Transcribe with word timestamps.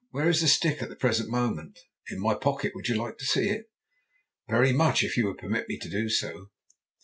Where 0.09 0.29
is 0.29 0.41
the 0.41 0.47
stick 0.47 0.81
at 0.81 0.89
the 0.89 0.95
present 0.95 1.29
moment?" 1.29 1.77
"In 2.09 2.19
my 2.19 2.33
pocket. 2.33 2.71
Would 2.73 2.87
you 2.87 2.95
like 2.95 3.19
to 3.19 3.23
see 3.25 3.49
it?" 3.51 3.69
"Very 4.49 4.73
much, 4.73 5.03
if 5.03 5.15
you 5.15 5.27
would 5.27 5.37
permit 5.37 5.69
me 5.69 5.77
to 5.77 5.87
do 5.91 6.09
so." 6.09 6.47